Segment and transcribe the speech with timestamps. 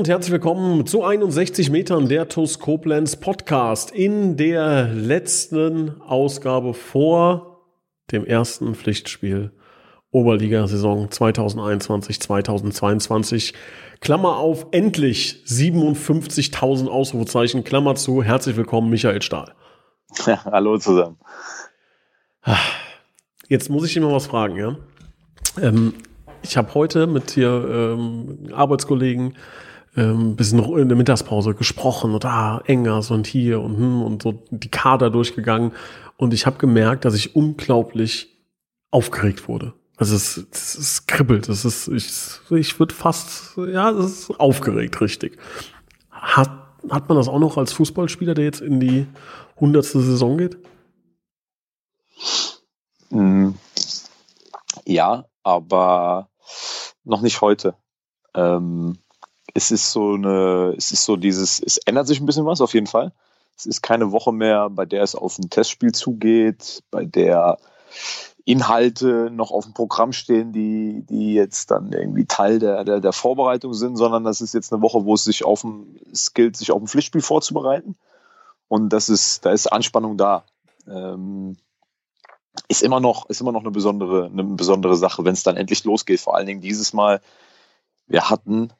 [0.00, 7.60] Und herzlich willkommen zu 61 Metern der TUS Koblenz Podcast in der letzten Ausgabe vor
[8.10, 9.52] dem ersten Pflichtspiel
[10.10, 13.52] Oberliga-Saison 2021-2022.
[14.00, 18.22] Klammer auf, endlich 57.000 Ausrufezeichen, Klammer zu.
[18.22, 19.52] Herzlich willkommen, Michael Stahl.
[20.24, 21.18] Ja, hallo zusammen.
[23.48, 24.76] Jetzt muss ich dir mal was fragen, ja?
[25.60, 25.92] Ähm,
[26.40, 29.36] ich habe heute mit hier ähm, Arbeitskollegen
[29.96, 34.42] ähm, bisschen in der Mittagspause gesprochen und ah, Engers und hier und hm, und so
[34.50, 35.72] die Kader durchgegangen.
[36.16, 38.28] Und ich habe gemerkt, dass ich unglaublich
[38.90, 39.72] aufgeregt wurde.
[39.96, 45.00] Also es, es, es kribbelt, es ist, ich, ich würde fast, ja, es ist aufgeregt,
[45.00, 45.38] richtig.
[46.10, 46.50] Hat,
[46.88, 49.06] hat man das auch noch als Fußballspieler, der jetzt in die
[49.58, 50.56] hundertste Saison geht?
[53.10, 53.50] Mm,
[54.86, 56.30] ja, aber
[57.04, 57.74] noch nicht heute.
[58.34, 58.98] Ähm,
[59.54, 62.74] es ist so eine, es ist so dieses, es ändert sich ein bisschen was auf
[62.74, 63.12] jeden Fall.
[63.56, 67.58] Es ist keine Woche mehr, bei der es auf ein Testspiel zugeht, bei der
[68.44, 73.12] Inhalte noch auf dem Programm stehen, die, die jetzt dann irgendwie Teil der, der, der
[73.12, 76.56] Vorbereitung sind, sondern das ist jetzt eine Woche, wo es sich auf ein, es gilt,
[76.56, 77.96] sich auf ein Pflichtspiel vorzubereiten.
[78.68, 80.44] Und das ist, da ist Anspannung da.
[80.88, 81.56] Ähm,
[82.68, 85.84] ist immer noch, ist immer noch eine besondere, eine besondere Sache, wenn es dann endlich
[85.84, 86.20] losgeht.
[86.20, 87.20] Vor allen Dingen dieses Mal.
[88.06, 88.72] Wir hatten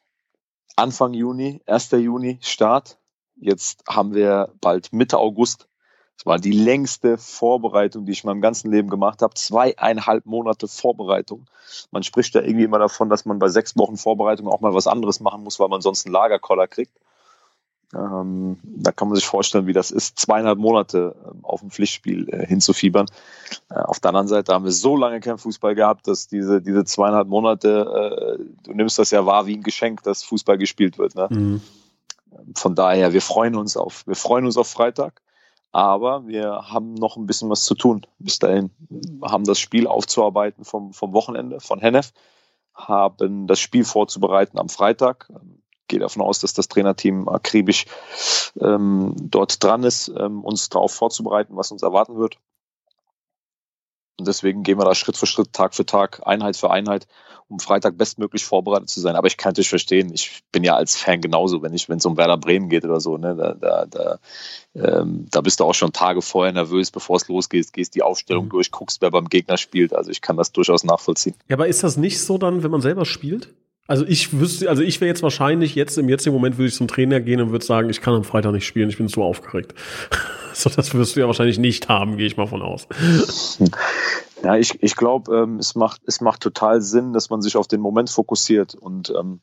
[0.81, 1.91] Anfang Juni, 1.
[1.91, 2.97] Juni Start.
[3.37, 5.69] Jetzt haben wir bald Mitte August.
[6.17, 9.35] Das war die längste Vorbereitung, die ich in meinem ganzen Leben gemacht habe.
[9.35, 11.45] Zweieinhalb Monate Vorbereitung.
[11.91, 14.87] Man spricht da irgendwie immer davon, dass man bei sechs Wochen Vorbereitung auch mal was
[14.87, 16.99] anderes machen muss, weil man sonst einen Lagerkoller kriegt.
[17.93, 22.29] Ähm, da kann man sich vorstellen, wie das ist, zweieinhalb Monate ähm, auf ein Pflichtspiel
[22.29, 23.07] äh, hinzufiebern.
[23.69, 26.85] Äh, auf der anderen Seite haben wir so lange keinen Fußball gehabt, dass diese, diese
[26.85, 31.17] zweieinhalb Monate, äh, du nimmst das ja wahr wie ein Geschenk, dass Fußball gespielt wird.
[31.17, 31.29] Ne?
[31.31, 31.63] Mhm.
[32.55, 35.21] Von daher, wir freuen uns auf, wir freuen uns auf Freitag,
[35.73, 38.71] aber wir haben noch ein bisschen was zu tun bis dahin.
[38.89, 42.13] Wir haben das Spiel aufzuarbeiten vom, vom Wochenende von Hennef,
[42.73, 45.29] haben das Spiel vorzubereiten am Freitag
[45.91, 47.85] gehe davon aus, dass das Trainerteam akribisch
[48.61, 52.39] ähm, dort dran ist, ähm, uns darauf vorzubereiten, was uns erwarten wird.
[54.19, 57.07] Und deswegen gehen wir da Schritt für Schritt, Tag für Tag, Einheit für Einheit,
[57.49, 59.17] um Freitag bestmöglich vorbereitet zu sein.
[59.17, 62.07] Aber ich kann natürlich verstehen, ich bin ja als Fan genauso, wenn ich, wenn es
[62.07, 64.19] um Werder Bremen geht oder so, ne, da, da, da,
[64.75, 68.45] ähm, da bist du auch schon Tage vorher nervös, bevor es losgeht, gehst die Aufstellung
[68.45, 68.51] mhm.
[68.51, 69.95] durch, guckst, wer beim Gegner spielt.
[69.95, 71.35] Also ich kann das durchaus nachvollziehen.
[71.49, 73.55] Ja, aber ist das nicht so dann, wenn man selber spielt?
[73.91, 76.87] Also ich wüsste, also ich wäre jetzt wahrscheinlich jetzt im jetzigen Moment würde ich zum
[76.87, 79.75] Trainer gehen und würde sagen, ich kann am Freitag nicht spielen, ich bin so aufgeregt.
[80.55, 82.87] so, das wirst du ja wahrscheinlich nicht haben, gehe ich mal von aus.
[84.43, 87.69] Ja, ich, ich glaube, ähm, es, macht, es macht total Sinn, dass man sich auf
[87.69, 88.75] den Moment fokussiert.
[88.75, 89.41] Und ähm,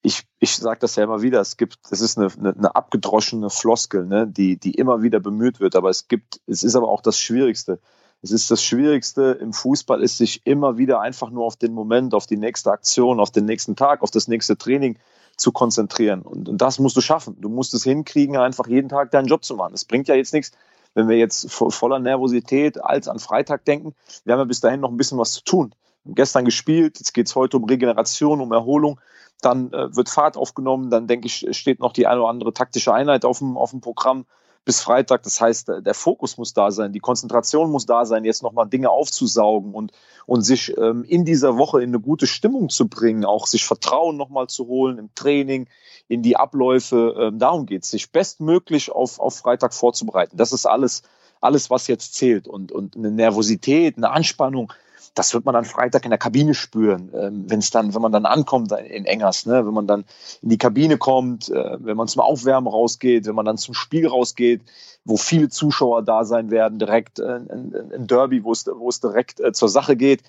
[0.00, 3.50] ich, ich sage das ja immer wieder, es gibt, es ist eine, eine, eine abgedroschene
[3.50, 7.02] Floskel, ne, die, die immer wieder bemüht wird, aber es gibt, es ist aber auch
[7.02, 7.78] das Schwierigste
[8.24, 12.14] es ist das Schwierigste im Fußball, ist sich immer wieder einfach nur auf den Moment,
[12.14, 14.96] auf die nächste Aktion, auf den nächsten Tag, auf das nächste Training
[15.36, 16.22] zu konzentrieren.
[16.22, 17.36] Und, und das musst du schaffen.
[17.38, 19.74] Du musst es hinkriegen, einfach jeden Tag deinen Job zu machen.
[19.74, 20.52] Es bringt ja jetzt nichts,
[20.94, 23.94] wenn wir jetzt voller Nervosität als an Freitag denken.
[24.24, 25.74] Wir haben ja bis dahin noch ein bisschen was zu tun.
[26.04, 29.00] Wir haben gestern gespielt, jetzt geht es heute um Regeneration, um Erholung.
[29.42, 32.94] Dann äh, wird Fahrt aufgenommen, dann denke ich, steht noch die eine oder andere taktische
[32.94, 34.24] Einheit auf dem, auf dem Programm
[34.64, 35.22] bis Freitag.
[35.22, 38.90] Das heißt, der Fokus muss da sein, die Konzentration muss da sein, jetzt nochmal Dinge
[38.90, 39.92] aufzusaugen und,
[40.26, 44.16] und sich ähm, in dieser Woche in eine gute Stimmung zu bringen, auch sich Vertrauen
[44.16, 45.68] nochmal zu holen im Training,
[46.08, 47.14] in die Abläufe.
[47.18, 50.36] Ähm, darum geht es, sich bestmöglich auf, auf Freitag vorzubereiten.
[50.36, 51.02] Das ist alles,
[51.40, 52.48] alles, was jetzt zählt.
[52.48, 54.72] Und, und eine Nervosität, eine Anspannung,
[55.14, 58.12] das wird man dann Freitag in der Kabine spüren, ähm, wenn es dann, wenn man
[58.12, 59.64] dann ankommt in Engers, ne?
[59.64, 60.04] wenn man dann
[60.42, 64.06] in die Kabine kommt, äh, wenn man zum Aufwärmen rausgeht, wenn man dann zum Spiel
[64.06, 64.62] rausgeht,
[65.04, 69.40] wo viele Zuschauer da sein werden, direkt äh, ein Derby, wo es, wo es direkt
[69.40, 70.22] äh, zur Sache geht,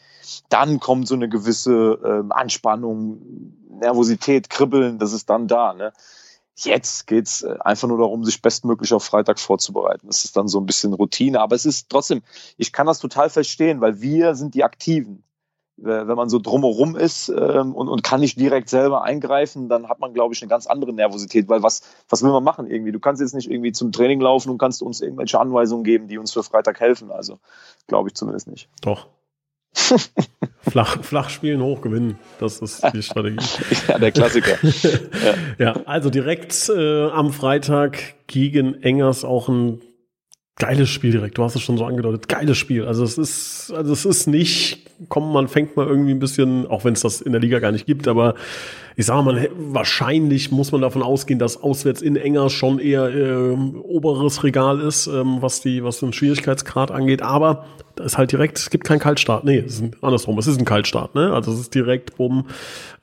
[0.49, 5.73] dann kommt so eine gewisse äh, Anspannung, Nervosität, Kribbeln, das ist dann da.
[5.73, 5.93] Ne?
[6.57, 10.07] Jetzt geht's äh, einfach nur darum, sich bestmöglich auf Freitag vorzubereiten.
[10.07, 12.21] Das ist dann so ein bisschen Routine, aber es ist trotzdem,
[12.57, 15.23] ich kann das total verstehen, weil wir sind die Aktiven.
[15.77, 19.99] wenn man so drumherum ist ähm, und, und kann nicht direkt selber eingreifen, dann hat
[19.99, 22.93] man, glaube ich, eine ganz andere Nervosität, weil was, was will man machen irgendwie?
[22.93, 26.17] Du kannst jetzt nicht irgendwie zum Training laufen und kannst uns irgendwelche Anweisungen geben, die
[26.17, 27.11] uns für Freitag helfen.
[27.11, 27.39] Also
[27.87, 28.69] glaube ich zumindest nicht.
[28.81, 29.07] Doch.
[30.67, 32.17] Flach, flach spielen, hoch gewinnen.
[32.39, 33.45] Das ist die Strategie.
[33.87, 34.57] ja, der Klassiker.
[35.57, 35.73] ja.
[35.73, 39.81] ja, also direkt äh, am Freitag gegen Engers auch ein
[40.57, 41.37] geiles Spiel direkt.
[41.37, 42.29] Du hast es schon so angedeutet.
[42.29, 42.85] Geiles Spiel.
[42.85, 46.85] Also es ist, also es ist nicht, komm, man fängt mal irgendwie ein bisschen, auch
[46.85, 48.35] wenn es das in der Liga gar nicht gibt, aber
[48.95, 53.51] ich sage mal, wahrscheinlich muss man davon ausgehen, dass auswärts in enger schon eher äh,
[53.51, 57.21] oberes Regal ist, ähm, was die, was den Schwierigkeitsgrad angeht.
[57.21, 57.65] Aber
[57.97, 59.43] da ist halt direkt, es gibt keinen Kaltstart.
[59.43, 61.33] Nee, es ist andersrum, es ist ein Kaltstart, ne?
[61.33, 62.45] Also es ist direkt, bumm,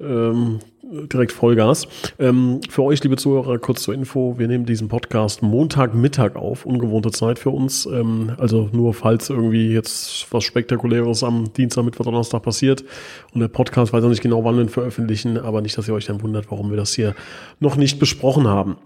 [0.01, 0.61] ähm,
[0.93, 1.87] direkt Vollgas.
[2.19, 4.39] Ähm, für euch, liebe Zuhörer, kurz zur Info.
[4.39, 6.67] Wir nehmen diesen Podcast Montagmittag auf.
[6.67, 7.87] Ungewohnte Zeit für uns.
[7.87, 12.85] Ähm, also nur falls irgendwie jetzt was Spektakuläres am Dienstag, Mittwoch, Donnerstag passiert.
[13.33, 15.39] Und der Podcast weiß auch nicht genau, wann wir ihn veröffentlichen.
[15.39, 17.15] Aber nicht, dass ihr euch dann wundert, warum wir das hier
[17.61, 18.77] noch nicht besprochen haben.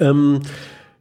[0.00, 0.40] Ähm,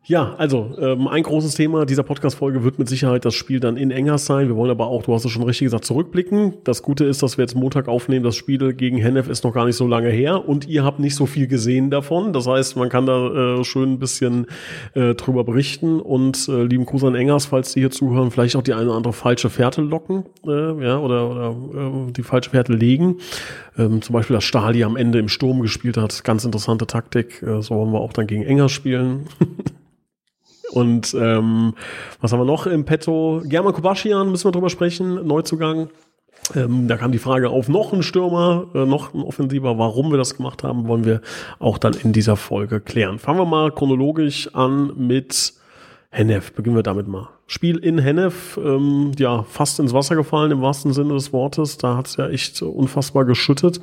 [0.07, 3.89] ja, also ähm, ein großes Thema dieser Podcast-Folge wird mit Sicherheit das Spiel dann in
[3.89, 4.47] Engers sein.
[4.47, 6.53] Wir wollen aber auch, du hast es schon richtig gesagt, zurückblicken.
[6.63, 8.23] Das Gute ist, dass wir jetzt Montag aufnehmen.
[8.23, 11.15] Das Spiel gegen Hennef ist noch gar nicht so lange her und ihr habt nicht
[11.15, 12.33] so viel gesehen davon.
[12.33, 14.45] Das heißt, man kann da äh, schön ein bisschen
[14.93, 18.63] äh, drüber berichten und äh, lieben Gruß an Engers, falls die hier zuhören, vielleicht auch
[18.63, 22.73] die eine oder andere falsche Fährte locken äh, ja, oder, oder äh, die falsche Fährte
[22.73, 23.17] legen.
[23.75, 26.23] Ähm, zum Beispiel, dass Stali am Ende im Sturm gespielt hat.
[26.23, 27.41] Ganz interessante Taktik.
[27.41, 29.25] Äh, so wollen wir auch dann gegen Engers spielen.
[30.75, 31.73] Und ähm,
[32.19, 33.41] was haben wir noch im Petto?
[33.45, 35.89] German Kubaschian müssen wir drüber sprechen, Neuzugang.
[36.53, 40.17] Ähm, da kam die Frage auf, noch ein Stürmer, äh, noch ein Offensiver, warum wir
[40.17, 41.21] das gemacht haben, wollen wir
[41.59, 43.19] auch dann in dieser Folge klären.
[43.19, 45.53] Fangen wir mal chronologisch an mit
[46.09, 46.51] Hennef.
[46.51, 47.29] Beginnen wir damit mal.
[47.47, 51.77] Spiel in Hennef, ähm, ja, fast ins Wasser gefallen im wahrsten Sinne des Wortes.
[51.77, 53.79] Da hat es ja echt unfassbar geschüttet.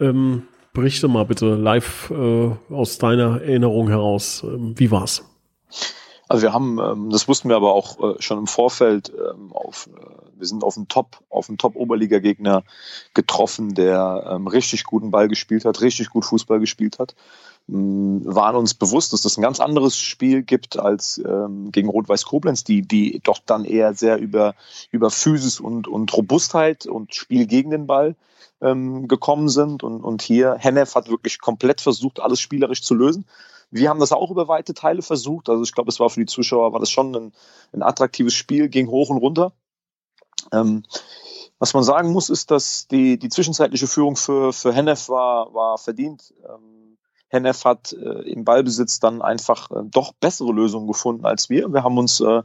[0.00, 4.42] Ähm, berichte mal bitte live äh, aus deiner Erinnerung heraus.
[4.46, 5.24] Ähm, wie war's?
[6.32, 9.86] Also wir haben, ähm, das wussten wir aber auch äh, schon im Vorfeld, ähm, auf,
[9.94, 10.00] äh,
[10.38, 12.64] wir sind auf einen Top, auf einen Top-Oberliga-Gegner
[13.12, 17.14] getroffen, der ähm, richtig guten Ball gespielt hat, richtig gut Fußball gespielt hat.
[17.66, 22.82] Waren uns bewusst, dass das ein ganz anderes Spiel gibt als gegen Rot-Weiß Koblenz, die,
[22.82, 24.56] die doch dann eher sehr über,
[24.90, 28.16] über Physis und, und Robustheit und Spiel gegen den Ball
[28.58, 29.84] gekommen sind.
[29.84, 33.26] Und, und hier, Hennef hat wirklich komplett versucht, alles spielerisch zu lösen.
[33.72, 35.48] Wir haben das auch über weite Teile versucht.
[35.48, 37.32] Also ich glaube, es war für die Zuschauer war das schon ein,
[37.72, 39.52] ein attraktives Spiel, ging hoch und runter.
[40.52, 40.84] Ähm,
[41.58, 45.78] was man sagen muss, ist, dass die, die zwischenzeitliche Führung für, für Hennef war, war
[45.78, 46.34] verdient.
[46.46, 46.98] Ähm,
[47.28, 51.72] Hennef hat äh, im Ballbesitz dann einfach äh, doch bessere Lösungen gefunden als wir.
[51.72, 52.42] Wir haben uns äh,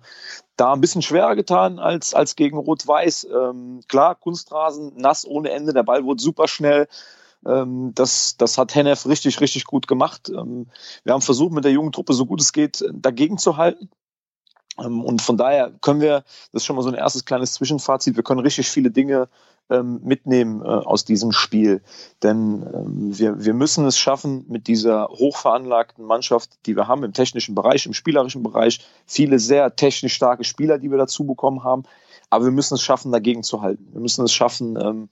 [0.55, 3.27] da ein bisschen schwerer getan als, als gegen Rot-Weiß.
[3.35, 6.87] Ähm, klar, Kunstrasen, nass ohne Ende, der Ball wurde super schnell.
[7.45, 10.29] Ähm, das, das hat Hennef richtig, richtig gut gemacht.
[10.29, 10.67] Ähm,
[11.03, 13.89] wir haben versucht, mit der jungen Truppe so gut es geht dagegen zu halten.
[14.79, 18.15] Ähm, und von daher können wir, das ist schon mal so ein erstes kleines Zwischenfazit,
[18.15, 19.29] wir können richtig viele Dinge
[19.69, 21.81] mitnehmen äh, aus diesem Spiel.
[22.23, 22.65] Denn
[23.17, 27.85] wir, wir müssen es schaffen, mit dieser hochveranlagten Mannschaft, die wir haben im technischen Bereich,
[27.85, 31.83] im spielerischen Bereich, viele sehr technisch starke Spieler, die wir dazu bekommen haben,
[32.29, 33.87] aber wir müssen es schaffen, dagegen zu halten.
[33.93, 35.09] Wir müssen es schaffen, ähm,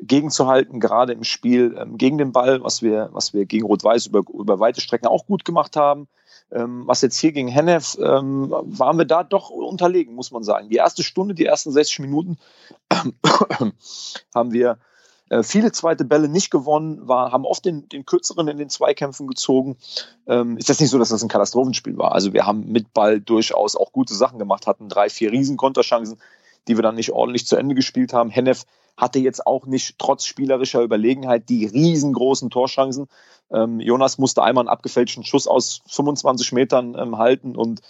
[0.00, 4.22] gegenzuhalten, gerade im Spiel ähm, gegen den Ball, was wir, was wir gegen Rot-Weiß über,
[4.32, 6.08] über weite Strecken auch gut gemacht haben.
[6.52, 10.68] Ähm, was jetzt hier gegen Hennef, ähm, waren wir da doch unterlegen, muss man sagen.
[10.68, 12.38] Die erste Stunde, die ersten 60 Minuten
[14.34, 14.78] haben wir
[15.30, 19.26] äh, viele zweite Bälle nicht gewonnen, war, haben oft den, den kürzeren in den Zweikämpfen
[19.26, 19.78] gezogen.
[20.26, 22.12] Ähm, ist das nicht so, dass das ein Katastrophenspiel war?
[22.12, 26.18] Also wir haben mit Ball durchaus auch gute Sachen gemacht, hatten drei, vier Riesenkonterchancen,
[26.68, 28.28] die wir dann nicht ordentlich zu Ende gespielt haben.
[28.28, 28.64] Hennef
[28.96, 33.08] hatte jetzt auch nicht trotz spielerischer Überlegenheit die riesengroßen Torchancen.
[33.50, 37.80] Ähm, Jonas musste einmal einen abgefälschten Schuss aus 25 Metern ähm, halten und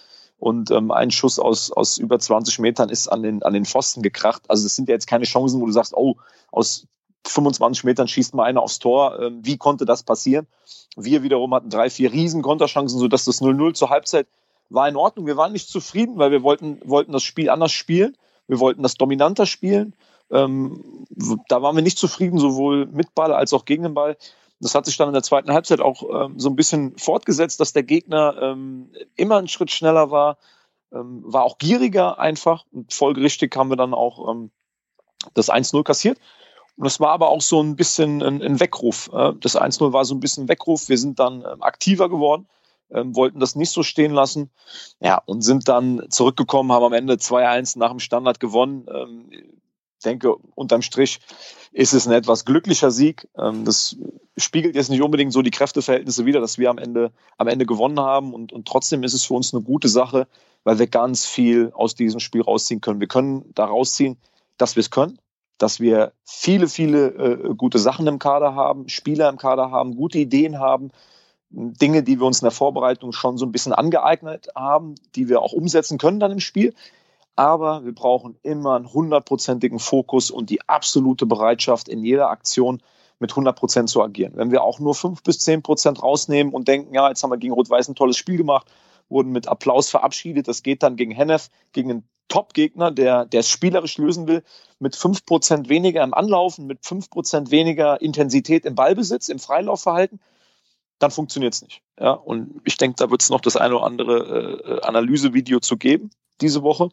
[0.42, 4.02] und ähm, ein Schuss aus, aus über 20 Metern ist an den, an den Pfosten
[4.02, 4.42] gekracht.
[4.48, 6.16] Also es sind ja jetzt keine Chancen, wo du sagst, oh,
[6.50, 6.88] aus
[7.28, 9.20] 25 Metern schießt mal einer aufs Tor.
[9.20, 10.48] Ähm, wie konnte das passieren?
[10.96, 14.26] Wir wiederum hatten drei, vier riesen Konterchancen, sodass das 0-0 zur Halbzeit
[14.68, 15.26] war in Ordnung.
[15.26, 18.16] Wir waren nicht zufrieden, weil wir wollten, wollten das Spiel anders spielen.
[18.48, 19.94] Wir wollten das dominanter spielen.
[20.32, 21.06] Ähm,
[21.48, 24.16] da waren wir nicht zufrieden, sowohl mit Ball als auch gegen den Ball.
[24.60, 27.72] Das hat sich dann in der zweiten Halbzeit auch ähm, so ein bisschen fortgesetzt, dass
[27.72, 30.38] der Gegner ähm, immer einen Schritt schneller war,
[30.92, 32.64] ähm, war auch gieriger einfach.
[32.72, 34.50] Und folgerichtig haben wir dann auch ähm,
[35.34, 36.18] das 1-0 kassiert.
[36.76, 39.10] Und das war aber auch so ein bisschen ein, ein Weckruf.
[39.12, 40.88] Äh, das 1-0 war so ein bisschen ein Weckruf.
[40.88, 42.46] Wir sind dann ähm, aktiver geworden
[42.94, 44.50] wollten das nicht so stehen lassen.
[45.00, 48.86] Ja, und sind dann zurückgekommen, haben am Ende 2-1 nach dem Standard gewonnen.
[50.02, 51.20] Denke, unterm Strich
[51.72, 53.28] ist es ein etwas glücklicher Sieg.
[53.36, 53.96] Ähm, das
[54.36, 58.00] spiegelt jetzt nicht unbedingt so die Kräfteverhältnisse wider, dass wir am Ende, am Ende gewonnen
[58.00, 58.34] haben.
[58.34, 60.26] Und, und trotzdem ist es für uns eine gute Sache,
[60.64, 63.00] weil wir ganz viel aus diesem Spiel rausziehen können.
[63.00, 64.16] Wir können da rausziehen,
[64.58, 65.18] dass wir es können,
[65.58, 70.18] dass wir viele, viele äh, gute Sachen im Kader haben, Spieler im Kader haben, gute
[70.18, 70.90] Ideen haben,
[71.50, 75.42] Dinge, die wir uns in der Vorbereitung schon so ein bisschen angeeignet haben, die wir
[75.42, 76.74] auch umsetzen können dann im Spiel.
[77.36, 82.82] Aber wir brauchen immer einen hundertprozentigen Fokus und die absolute Bereitschaft, in jeder Aktion
[83.18, 84.32] mit 100 Prozent zu agieren.
[84.36, 87.38] Wenn wir auch nur fünf bis zehn Prozent rausnehmen und denken, ja, jetzt haben wir
[87.38, 88.66] gegen Rot-Weiß ein tolles Spiel gemacht,
[89.08, 93.48] wurden mit Applaus verabschiedet, das geht dann gegen Hennef, gegen einen Top-Gegner, der, der es
[93.48, 94.42] spielerisch lösen will,
[94.78, 100.20] mit fünf Prozent weniger im Anlaufen, mit fünf Prozent weniger Intensität im Ballbesitz, im Freilaufverhalten,
[100.98, 101.82] dann funktioniert es nicht.
[102.00, 105.76] Ja, und ich denke, da wird es noch das eine oder andere äh, Analysevideo zu
[105.76, 106.10] geben
[106.40, 106.90] diese Woche.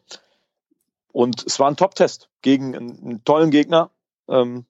[1.12, 3.90] Und es war ein Top-Test gegen einen, einen, tollen Gegner.
[4.28, 4.64] Ähm,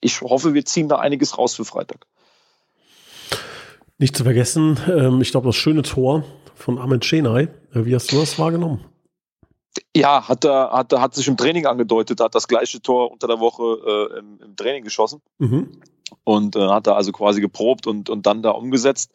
[0.00, 2.06] ich hoffe, wir ziehen da einiges raus für Freitag.
[3.98, 7.44] Nicht zu vergessen, ähm, ich glaube, das schöne Tor von Ahmed Chenay.
[7.44, 8.84] Äh, wie hast du das wahrgenommen?
[9.96, 13.26] Ja, hat er, hat er hat sich im Training angedeutet, hat das gleiche Tor unter
[13.26, 15.22] der Woche äh, im, im, Training geschossen.
[15.38, 15.80] Mhm.
[16.24, 19.12] Und äh, hat er also quasi geprobt und, und dann da umgesetzt.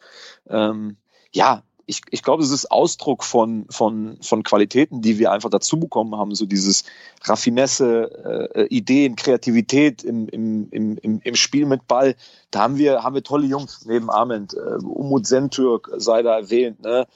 [0.48, 0.96] Ähm,
[1.32, 5.80] ja, ich, ich glaube, es ist Ausdruck von, von, von Qualitäten, die wir einfach dazu
[5.80, 6.34] bekommen haben.
[6.34, 6.84] So dieses
[7.24, 12.14] Raffinesse, äh, Ideen, Kreativität im, im, im, im Spiel mit Ball.
[12.50, 14.52] Da haben wir, haben wir tolle Jungs neben Arment.
[14.52, 16.82] Äh, Umut Sentürk sei da erwähnt.
[16.82, 17.06] Ne?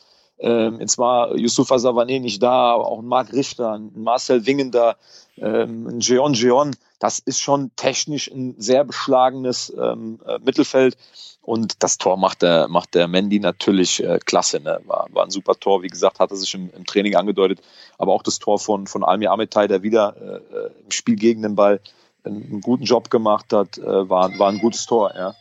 [0.43, 4.97] Ähm, jetzt war Yusufa Savané nicht da, aber auch ein Marc Richter, ein Marcel Wingender,
[5.39, 6.75] ähm, ein Jeon Jeon.
[6.99, 10.97] Das ist schon technisch ein sehr beschlagenes ähm, äh, Mittelfeld.
[11.43, 14.61] Und das Tor macht der, macht der Mandy natürlich äh, klasse.
[14.61, 14.81] Ne?
[14.87, 15.83] War, war ein super Tor.
[15.83, 17.61] Wie gesagt, hat er sich im, im Training angedeutet.
[17.99, 21.43] Aber auch das Tor von, von Almir Ametay, der wieder äh, äh, im Spiel gegen
[21.43, 21.81] den Ball
[22.25, 25.13] einen, einen guten Job gemacht hat, äh, war, war ein gutes Tor.
[25.15, 25.35] Ja.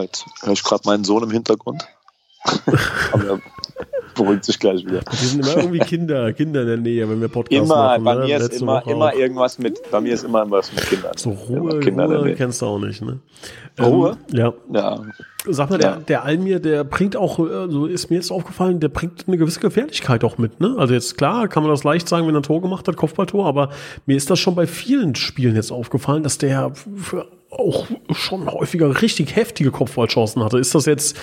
[0.00, 1.84] Jetzt höre ich gerade meinen Sohn im Hintergrund.
[3.12, 3.40] Aber
[4.20, 5.00] beruhigt sich gleich wieder.
[5.12, 8.04] Die sind immer irgendwie Kinder, Kinder in der Nähe, wenn wir Podcasts immer, machen.
[8.04, 8.24] Bei ne?
[8.24, 11.12] mir ist immer, immer irgendwas mit, bei mir ist immer irgendwas mit Kindern.
[11.16, 13.18] So Ruhe, Kinder Ruhe kennst du auch nicht, ne?
[13.80, 14.16] Ruhe?
[14.30, 14.52] Ähm, ja.
[14.72, 15.00] ja.
[15.46, 15.92] Sag mal, ja.
[15.92, 19.38] der, der Almir, der bringt auch, so also ist mir jetzt aufgefallen, der bringt eine
[19.38, 20.74] gewisse Gefährlichkeit auch mit, ne?
[20.76, 23.46] Also jetzt klar, kann man das leicht sagen, wenn er ein Tor gemacht hat, Kopfballtor,
[23.46, 23.70] aber
[24.04, 29.02] mir ist das schon bei vielen Spielen jetzt aufgefallen, dass der für auch schon häufiger
[29.02, 30.58] richtig heftige Kopfballchancen hatte.
[30.58, 31.16] Ist das jetzt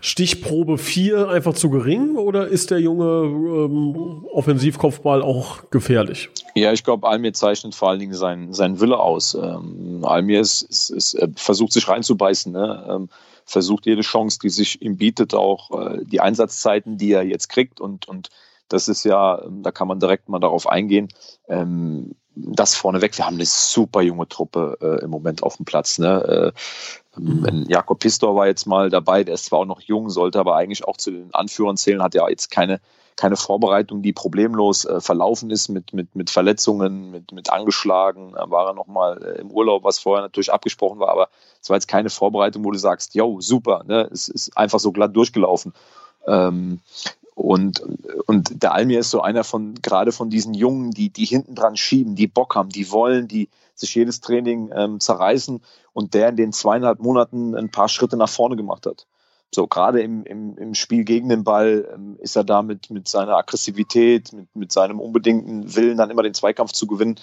[0.00, 6.30] Stichprobe 4 einfach zu gering oder ist der junge ähm, Offensivkopfball auch gefährlich?
[6.54, 9.34] Ja, ich glaube, Almir zeichnet vor allen Dingen seinen, seinen Wille aus.
[9.34, 12.86] Ähm, Almir ist, ist, ist, äh, versucht sich reinzubeißen, ne?
[12.88, 13.08] ähm,
[13.44, 17.80] versucht jede Chance, die sich ihm bietet, auch äh, die Einsatzzeiten, die er jetzt kriegt
[17.80, 18.28] und, und
[18.68, 21.08] das ist ja, da kann man direkt mal darauf eingehen.
[21.48, 22.14] Ähm,
[22.46, 25.98] das vorneweg, wir haben eine super junge Truppe äh, im Moment auf dem Platz.
[25.98, 26.52] Ne?
[27.16, 27.66] Äh, mhm.
[27.68, 30.84] Jakob Pistor war jetzt mal dabei, der ist zwar auch noch jung, sollte aber eigentlich
[30.84, 32.80] auch zu den Anführern zählen, hat ja jetzt keine,
[33.16, 38.32] keine Vorbereitung, die problemlos äh, verlaufen ist mit, mit, mit Verletzungen, mit, mit angeschlagen.
[38.34, 41.28] Da war er nochmal äh, im Urlaub, was vorher natürlich abgesprochen war, aber
[41.60, 44.08] es war jetzt keine Vorbereitung, wo du sagst, yo, super, ne?
[44.12, 45.72] es ist einfach so glatt durchgelaufen.
[46.26, 46.80] Ähm,
[47.38, 47.80] und,
[48.26, 51.76] und der Almir ist so einer von, gerade von diesen Jungen, die, die hinten dran
[51.76, 56.36] schieben, die Bock haben, die wollen, die sich jedes Training ähm, zerreißen und der in
[56.36, 59.06] den zweieinhalb Monaten ein paar Schritte nach vorne gemacht hat.
[59.54, 63.06] So, gerade im, im, im Spiel gegen den Ball ähm, ist er da mit, mit
[63.06, 67.20] seiner Aggressivität, mit, mit seinem unbedingten Willen, dann immer den Zweikampf zu gewinnen,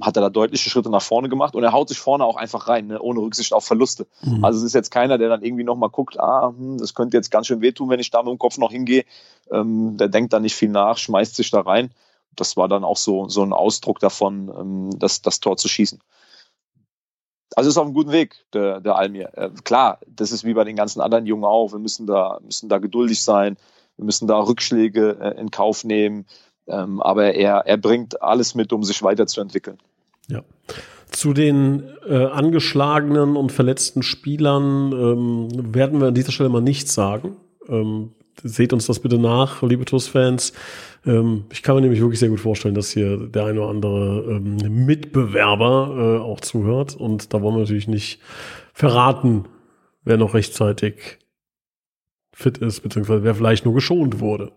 [0.00, 2.68] hat er da deutliche Schritte nach vorne gemacht und er haut sich vorne auch einfach
[2.68, 4.06] rein, ne, ohne Rücksicht auf Verluste.
[4.22, 4.44] Mhm.
[4.44, 7.30] Also es ist jetzt keiner, der dann irgendwie nochmal guckt, ah, hm, das könnte jetzt
[7.30, 9.04] ganz schön wehtun, wenn ich da mit dem Kopf noch hingehe.
[9.50, 11.90] Ähm, der denkt da nicht viel nach, schmeißt sich da rein.
[12.34, 16.00] Das war dann auch so, so ein Ausdruck davon, ähm, das, das Tor zu schießen.
[17.56, 19.30] Also ist auf einem guten Weg, der, der Almir.
[19.36, 21.72] Äh, klar, das ist wie bei den ganzen anderen Jungen auch.
[21.72, 23.56] Wir müssen da, müssen da geduldig sein.
[23.96, 26.26] Wir müssen da Rückschläge äh, in Kauf nehmen.
[26.66, 29.78] Ähm, aber er, er bringt alles mit, um sich weiterzuentwickeln.
[30.28, 30.42] Ja.
[31.10, 36.94] Zu den äh, angeschlagenen und verletzten Spielern ähm, werden wir an dieser Stelle mal nichts
[36.94, 37.36] sagen.
[37.68, 40.54] Ähm, seht uns das bitte nach, liebe TUS-Fans.
[41.06, 44.24] Ähm, ich kann mir nämlich wirklich sehr gut vorstellen, dass hier der eine oder andere
[44.28, 46.96] ähm, Mitbewerber äh, auch zuhört.
[46.96, 48.20] Und da wollen wir natürlich nicht
[48.72, 49.44] verraten,
[50.02, 51.18] wer noch rechtzeitig
[52.32, 54.50] fit ist, beziehungsweise wer vielleicht nur geschont wurde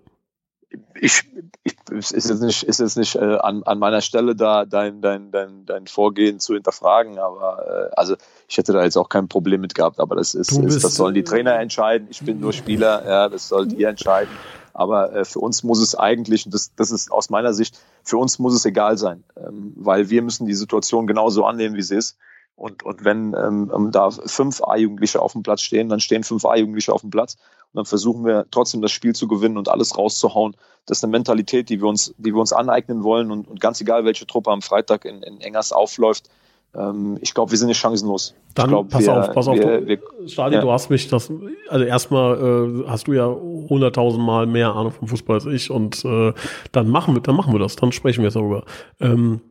[1.00, 1.24] ich,
[1.68, 5.32] ich ist jetzt nicht, ist jetzt nicht äh, an, an meiner Stelle da dein, dein,
[5.32, 8.16] dein, dein Vorgehen zu hinterfragen, aber äh, also
[8.48, 11.16] ich hätte da jetzt auch kein Problem mit gehabt, aber das ist, ist das sollen
[11.16, 12.08] die Trainer entscheiden.
[12.10, 14.32] Ich bin nur Spieler, ja, das sollt ihr entscheiden.
[14.74, 18.18] Aber äh, für uns muss es eigentlich, und das, das ist aus meiner Sicht, für
[18.18, 21.96] uns muss es egal sein, ähm, weil wir müssen die Situation genauso annehmen, wie sie
[21.96, 22.18] ist.
[22.58, 26.44] Und, und wenn ähm, ähm da fünf A-Jugendliche auf dem Platz stehen, dann stehen fünf
[26.44, 27.36] A-Jugendliche auf dem Platz.
[27.72, 30.58] Und dann versuchen wir trotzdem das Spiel zu gewinnen und alles rauszuhauen.
[30.88, 33.32] Das ist eine Mentalität, die wir uns, die wir uns aneignen wollen.
[33.32, 36.30] Und, und ganz egal, welche Truppe am Freitag in, in Engers aufläuft,
[36.76, 38.36] ähm, ich glaube, wir sind nicht chancenlos.
[38.56, 40.62] Dann glaub, pass wir, auf, pass auf, wir, du, wir, Stadi, ja.
[40.62, 41.32] du hast mich das,
[41.70, 46.04] also erstmal äh, hast du ja hunderttausend Mal mehr Ahnung vom Fußball als ich und
[46.06, 46.34] äh,
[46.72, 48.66] dann machen wir, dann machen wir das, dann sprechen wir jetzt darüber.
[49.00, 49.42] Ähm,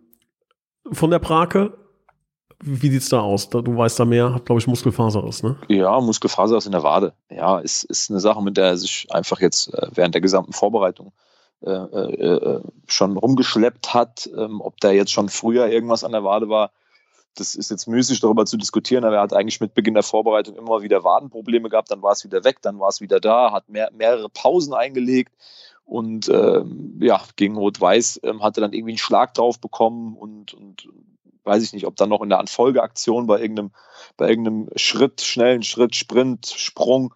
[0.93, 1.73] von der Prake,
[2.63, 3.49] wie sieht's da aus?
[3.49, 5.57] Du weißt da mehr, hat glaube ich Muskelfaser ist, ne?
[5.69, 7.13] Ja, Muskelfaser ist in der Wade.
[7.31, 10.53] Ja, ist, ist eine Sache, mit der er sich einfach jetzt äh, während der gesamten
[10.53, 11.13] Vorbereitung
[11.63, 14.31] äh, äh, äh schon rumgeschleppt hat.
[14.37, 16.71] Ähm, ob da jetzt schon früher irgendwas an der Wade war,
[17.35, 20.57] das ist jetzt müßig darüber zu diskutieren, aber er hat eigentlich mit Beginn der Vorbereitung
[20.57, 23.69] immer wieder Wadenprobleme gehabt, dann war es wieder weg, dann war es wieder da, hat
[23.69, 25.35] mehr, mehrere Pausen eingelegt
[25.85, 30.89] und ähm, ja, gegen Rot-Weiß ähm, er dann irgendwie einen Schlag drauf bekommen und, und
[31.47, 33.71] weiß ich nicht, ob dann noch in der Anfolgeaktion bei irgendeinem,
[34.17, 37.15] bei irgendeinem Schritt, schnellen Schritt, Sprint, Sprung,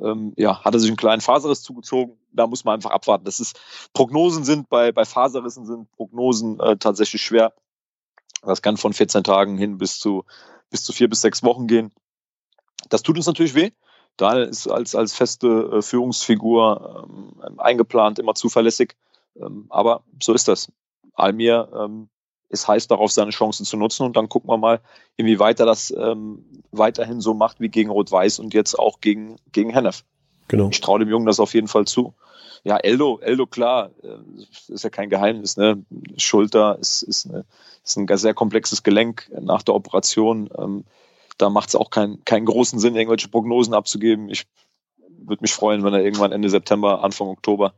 [0.00, 2.16] ähm, ja, hat er sich einen kleinen Faserriss zugezogen.
[2.32, 3.24] Da muss man einfach abwarten.
[3.24, 3.60] Das ist,
[3.92, 7.52] Prognosen sind bei, bei Faserrissen sind Prognosen äh, tatsächlich schwer.
[8.42, 10.24] Das kann von 14 Tagen hin bis zu,
[10.70, 11.92] bis zu vier bis sechs Wochen gehen.
[12.88, 13.70] Das tut uns natürlich weh.
[14.16, 18.96] Daniel ist als, als feste äh, Führungsfigur ähm, eingeplant, immer zuverlässig.
[19.36, 20.70] Ähm, aber so ist das.
[21.14, 21.68] Almir
[22.52, 24.80] ähm, ist heiß darauf, seine Chancen zu nutzen und dann gucken wir mal,
[25.16, 29.70] inwieweit er das ähm, weiterhin so macht wie gegen Rot-Weiß und jetzt auch gegen, gegen
[29.70, 30.04] Hennef.
[30.48, 30.68] Genau.
[30.70, 32.14] Ich traue dem Jungen das auf jeden Fall zu.
[32.64, 35.56] Ja, Eldo, Eldo, klar, äh, ist ja kein Geheimnis.
[35.56, 35.84] Ne?
[36.16, 37.44] Schulter ist, ist, eine,
[37.84, 40.48] ist ein sehr komplexes Gelenk nach der Operation.
[40.56, 40.84] Ähm,
[41.38, 44.28] da macht es auch keinen keinen großen Sinn, irgendwelche Prognosen abzugeben.
[44.28, 44.46] Ich
[44.98, 47.72] würde mich freuen, wenn er irgendwann Ende September, Anfang Oktober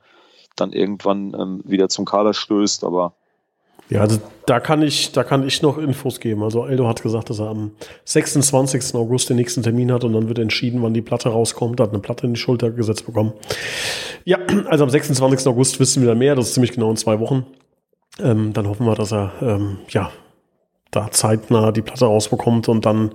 [0.56, 2.84] dann irgendwann ähm, wieder zum Kader stößt.
[2.84, 3.14] Aber
[3.90, 6.42] ja, also da kann ich, da kann ich noch Infos geben.
[6.42, 7.72] Also Eldo hat gesagt, dass er am
[8.04, 8.94] 26.
[8.94, 11.80] August den nächsten Termin hat und dann wird entschieden, wann die Platte rauskommt.
[11.80, 13.32] Er hat eine Platte in die Schulter gesetzt bekommen.
[14.24, 14.38] Ja,
[14.68, 15.46] also am 26.
[15.46, 16.34] August wissen wir dann mehr.
[16.34, 17.46] Das ist ziemlich genau in zwei Wochen.
[18.20, 20.10] Ähm, dann hoffen wir, dass er ähm, ja
[20.90, 23.12] da zeitnah die Platte rausbekommt und dann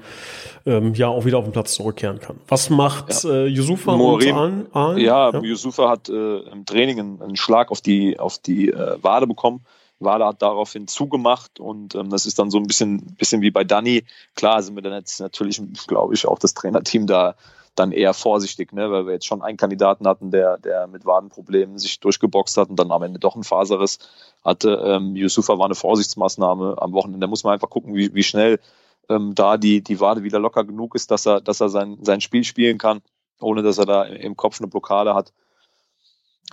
[0.66, 2.38] ähm, ja auch wieder auf den Platz zurückkehren kann.
[2.48, 3.32] Was macht ja.
[3.32, 4.28] äh, Yusufa und
[4.74, 4.98] Aalen?
[4.98, 8.98] Ja, ja, Yusufa hat äh, im Training einen, einen, Schlag auf die, auf die äh,
[9.02, 9.62] Wade bekommen
[10.00, 13.64] Wada hat daraufhin zugemacht und ähm, das ist dann so ein bisschen, bisschen wie bei
[13.64, 14.06] Danny.
[14.36, 17.36] Klar sind wir dann jetzt natürlich, glaube ich, auch das Trainerteam da
[17.76, 18.92] dann eher vorsichtig, ne?
[18.92, 22.78] weil wir jetzt schon einen Kandidaten hatten, der, der mit Wadenproblemen sich durchgeboxt hat und
[22.78, 24.00] dann am Ende doch ein Faserriss
[24.44, 24.82] hatte.
[24.86, 27.20] Ähm, Yusufa war eine Vorsichtsmaßnahme am Wochenende.
[27.20, 28.60] Da muss man einfach gucken, wie, wie schnell
[29.08, 32.22] ähm, da die, die Wade wieder locker genug ist, dass er, dass er sein, sein
[32.22, 33.02] Spiel spielen kann,
[33.40, 35.32] ohne dass er da im Kopf eine Blockade hat.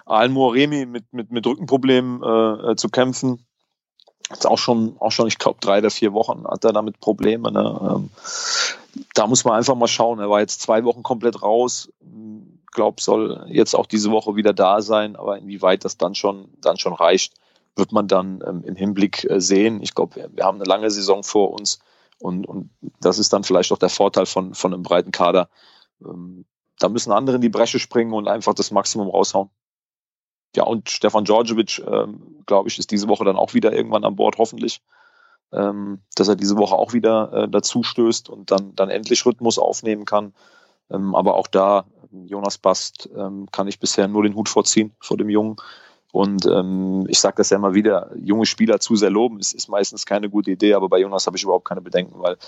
[0.05, 3.47] Al-Muaremi mit, mit, mit Rückenproblemen äh, äh, zu kämpfen.
[4.31, 7.51] Jetzt auch schon, auch schon, ich glaube, drei oder vier Wochen hat er damit Probleme.
[7.53, 7.81] Ne?
[7.91, 8.11] Ähm,
[9.15, 10.19] da muss man einfach mal schauen.
[10.19, 11.89] Er war jetzt zwei Wochen komplett raus.
[12.73, 16.77] Glaub, soll jetzt auch diese Woche wieder da sein, aber inwieweit das dann schon, dann
[16.77, 17.35] schon reicht,
[17.75, 19.83] wird man dann ähm, im Hinblick äh, sehen.
[19.83, 21.79] Ich glaube, wir, wir, haben eine lange Saison vor uns
[22.19, 25.49] und, und das ist dann vielleicht auch der Vorteil von, von einem breiten Kader.
[26.03, 26.45] Ähm,
[26.79, 29.51] da müssen andere in die Bresche springen und einfach das Maximum raushauen
[30.57, 34.17] ja, und Stefan Djordjevic, ähm, glaube ich, ist diese Woche dann auch wieder irgendwann an
[34.17, 34.81] Bord, hoffentlich.
[35.53, 39.59] Ähm, dass er diese Woche auch wieder äh, dazu stößt und dann, dann endlich Rhythmus
[39.59, 40.35] aufnehmen kann.
[40.91, 45.17] Ähm, aber auch da, Jonas Bast, ähm, kann ich bisher nur den Hut vorziehen vor
[45.17, 45.57] dem Jungen.
[46.13, 49.69] Und ähm, ich sage das ja immer wieder, junge Spieler zu sehr loben, ist, ist
[49.69, 52.39] meistens keine gute Idee, aber bei Jonas habe ich überhaupt keine Bedenken, weil ähm,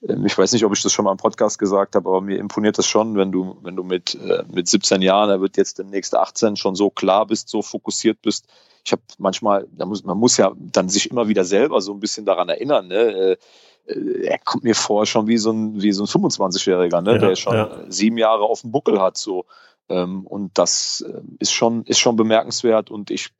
[0.00, 2.78] ich weiß nicht, ob ich das schon mal im Podcast gesagt habe, aber mir imponiert
[2.78, 6.14] das schon, wenn du, wenn du mit, äh, mit 17 Jahren, er wird jetzt demnächst
[6.14, 8.46] 18, schon so klar bist, so fokussiert bist.
[8.84, 12.00] Ich habe manchmal, da muss, man muss ja dann sich immer wieder selber so ein
[12.00, 12.96] bisschen daran erinnern, ne?
[12.96, 13.36] Äh,
[13.86, 17.12] er kommt mir vor schon wie so ein, wie so ein 25-Jähriger, ne?
[17.12, 17.84] Ja, der schon ja.
[17.88, 19.44] sieben Jahre auf dem Buckel hat, so.
[19.88, 23.30] Ähm, und das äh, ist schon, ist schon bemerkenswert und ich,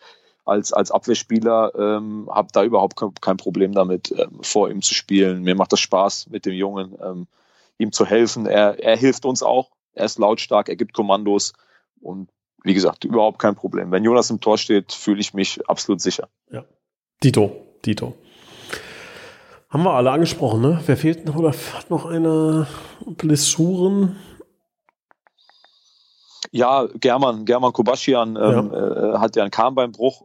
[0.45, 5.43] als, als Abwehrspieler ähm, habe da überhaupt kein Problem damit, ähm, vor ihm zu spielen.
[5.43, 7.27] Mir macht das Spaß mit dem Jungen, ähm,
[7.79, 8.47] ihm zu helfen.
[8.47, 9.71] Er, er hilft uns auch.
[9.95, 11.53] Er ist lautstark, er gibt Kommandos
[12.01, 12.29] und
[12.65, 13.93] wie gesagt, überhaupt kein Problem.
[13.93, 16.29] Wenn Jonas im Tor steht, fühle ich mich absolut sicher.
[16.51, 16.65] Ja.
[17.23, 17.53] Dito,
[17.85, 18.15] Dito.
[19.69, 20.81] Haben wir alle angesprochen, ne?
[20.87, 22.67] Wer fehlt noch oder hat noch eine
[23.05, 24.17] Blessuren?
[26.53, 29.15] Ja, German, German Kubaschian ähm, ja.
[29.15, 30.23] Äh, hat ja einen Kahnbeinbruch,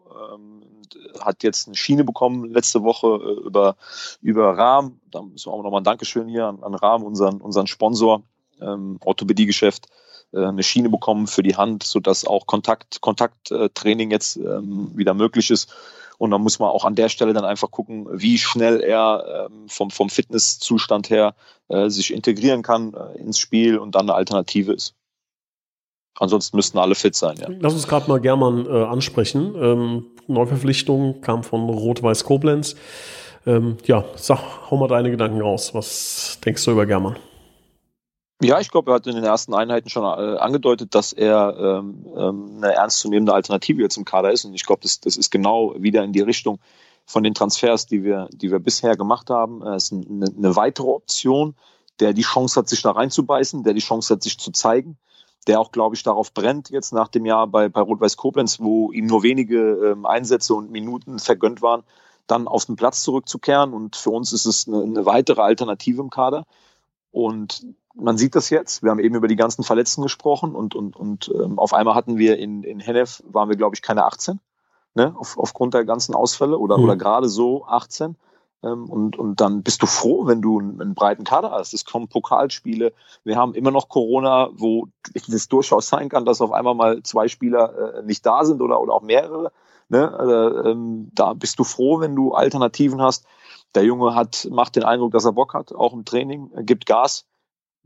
[1.22, 3.76] hat jetzt eine Schiene bekommen letzte Woche äh, über,
[4.22, 5.00] über Rahm.
[5.12, 8.24] Da müssen wir auch nochmal ein Dankeschön hier an, an Rahm, unseren, unseren Sponsor,
[8.62, 9.88] ähm, Orthopädiegeschäft.
[10.34, 15.50] äh, eine Schiene bekommen für die Hand, sodass auch Kontakt, Kontakttraining jetzt ähm, wieder möglich
[15.52, 15.74] ist.
[16.18, 19.70] Und dann muss man auch an der Stelle dann einfach gucken, wie schnell er ähm,
[19.70, 21.34] vom, vom Fitnesszustand her
[21.70, 24.96] äh, sich integrieren kann äh, ins Spiel und dann eine Alternative ist.
[26.20, 27.48] Ansonsten müssten alle fit sein, ja.
[27.60, 29.56] Lass uns gerade mal German äh, ansprechen.
[29.56, 32.76] Ähm, Neuverpflichtung kam von Rot-Weiß Koblenz.
[33.48, 35.74] Ähm, ja, sag, hau mal deine Gedanken raus.
[35.74, 37.16] Was denkst du über German?
[38.42, 42.06] Ja, ich glaube, er hat in den ersten Einheiten schon äh, angedeutet, dass er ähm,
[42.16, 44.46] ähm, eine ernstzunehmende Alternative jetzt im Kader ist.
[44.46, 46.60] Und ich glaube, das, das ist genau wieder in die Richtung
[47.06, 49.62] von den Transfers, die wir, die wir bisher gemacht haben.
[49.62, 51.56] Er ist eine, eine weitere Option,
[52.00, 54.98] der die Chance hat, sich da reinzubeißen, der die Chance hat, sich zu zeigen,
[55.48, 58.92] der auch, glaube ich, darauf brennt, jetzt nach dem Jahr bei, bei Rot-Weiß Koblenz, wo
[58.92, 61.84] ihm nur wenige ähm, Einsätze und Minuten vergönnt waren,
[62.28, 63.74] dann auf den Platz zurückzukehren.
[63.74, 66.46] Und für uns ist es eine, eine weitere Alternative im Kader.
[67.12, 68.84] Und man sieht das jetzt.
[68.84, 72.18] Wir haben eben über die ganzen Verletzten gesprochen und, und, und ähm, auf einmal hatten
[72.18, 74.40] wir in, in Hennef, waren wir, glaube ich, keine 18,
[74.94, 76.84] ne, auf, aufgrund der ganzen Ausfälle oder, mhm.
[76.84, 78.16] oder gerade so 18.
[78.64, 81.74] Ähm, und, und dann bist du froh, wenn du einen, breiten Kader hast.
[81.74, 82.94] Es kommen Pokalspiele.
[83.24, 87.28] Wir haben immer noch Corona, wo es durchaus sein kann, dass auf einmal mal zwei
[87.28, 89.52] Spieler äh, nicht da sind oder, oder auch mehrere.
[89.88, 90.14] Ne?
[90.18, 93.26] Also, ähm, da bist du froh, wenn du Alternativen hast.
[93.76, 97.26] Der Junge hat, macht den Eindruck, dass er Bock hat, auch im Training, gibt Gas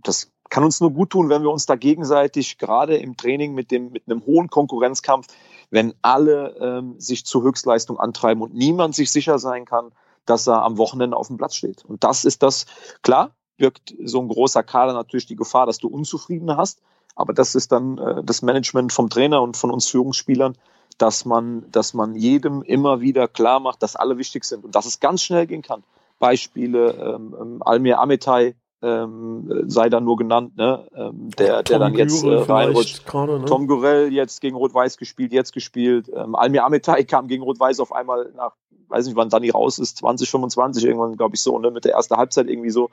[0.03, 3.71] das kann uns nur gut tun, wenn wir uns da gegenseitig gerade im Training mit
[3.71, 5.27] dem mit einem hohen Konkurrenzkampf,
[5.71, 9.91] wenn alle ähm, sich zur Höchstleistung antreiben und niemand sich sicher sein kann,
[10.25, 11.83] dass er am Wochenende auf dem Platz steht.
[11.85, 12.65] Und das ist das
[13.01, 16.81] klar birgt so ein großer Kader natürlich die Gefahr, dass du Unzufriedene hast.
[17.15, 20.57] Aber das ist dann äh, das Management vom Trainer und von uns Führungsspielern,
[20.97, 24.85] dass man, dass man jedem immer wieder klar macht, dass alle wichtig sind und dass
[24.85, 25.83] es ganz schnell gehen kann.
[26.19, 30.85] Beispiele ähm, ähm Almir Ametai, ähm, sei da nur genannt, ne?
[30.93, 33.05] Ähm, der, der dann jetzt äh, reinrutscht.
[33.05, 33.45] Grade, ne?
[33.45, 36.11] Tom Gorell jetzt gegen Rot-Weiß gespielt, jetzt gespielt.
[36.13, 38.51] Ähm, Almir Ametai kam gegen Rot-Weiß auf einmal nach,
[38.89, 41.71] weiß nicht, wann Danny raus ist, 2025 irgendwann, glaube ich, so, ne?
[41.71, 42.89] Mit der ersten Halbzeit irgendwie so.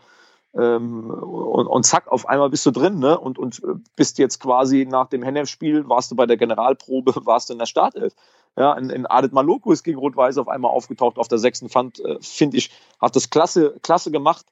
[0.55, 3.19] Ähm, und, und zack, auf einmal bist du drin, ne?
[3.19, 7.49] Und, und äh, bist jetzt quasi nach dem Hennef-Spiel, warst du bei der Generalprobe, warst
[7.49, 8.15] du in der Startelf.
[8.57, 11.99] Ja, in, in Adet Maloku ist gegen Rot-Weiß auf einmal aufgetaucht auf der sechsten Fand,
[11.99, 14.47] äh, finde ich, hat das klasse, klasse gemacht.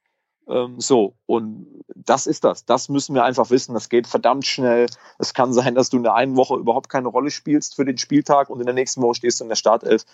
[0.49, 2.65] Ähm, so, und das ist das.
[2.65, 3.75] Das müssen wir einfach wissen.
[3.75, 4.87] Das geht verdammt schnell.
[5.19, 7.99] Es kann sein, dass du in der einen Woche überhaupt keine Rolle spielst für den
[7.99, 10.05] Spieltag und in der nächsten Woche stehst du in der Startelf.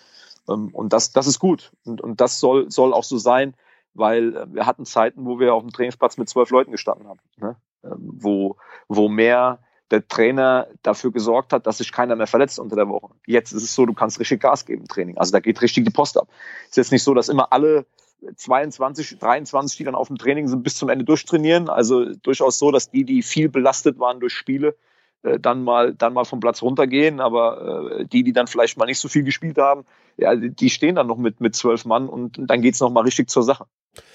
[0.49, 1.71] Ähm, und das, das ist gut.
[1.85, 3.55] Und, und das soll, soll auch so sein,
[3.93, 7.19] weil äh, wir hatten Zeiten, wo wir auf dem Trainingsplatz mit zwölf Leuten gestanden haben,
[7.37, 7.55] ne?
[7.83, 9.59] Ähm, wo, wo mehr
[9.91, 13.13] der Trainer dafür gesorgt hat, dass sich keiner mehr verletzt unter der Woche.
[13.27, 15.17] Jetzt ist es so, du kannst richtig Gas geben im Training.
[15.17, 16.27] Also da geht richtig die Post ab.
[16.67, 17.85] Ist jetzt nicht so, dass immer alle
[18.35, 21.69] 22, 23, die dann auf dem Training sind, bis zum Ende durchtrainieren.
[21.69, 24.75] Also durchaus so, dass die, die viel belastet waren durch Spiele,
[25.23, 27.19] äh, dann mal, dann mal vom Platz runtergehen.
[27.19, 29.85] Aber äh, die, die dann vielleicht mal nicht so viel gespielt haben,
[30.17, 33.29] ja, die stehen dann noch mit, mit zwölf Mann und dann geht's noch mal richtig
[33.29, 33.65] zur Sache.